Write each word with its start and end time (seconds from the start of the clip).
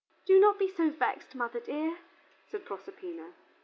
"Do 0.25 0.39
not 0.39 0.57
be 0.57 0.67
so 0.67 0.89
vexed, 0.89 1.35
mother 1.35 1.59
dear," 1.59 1.99
said 2.47 2.65
Proserpina. 2.65 3.33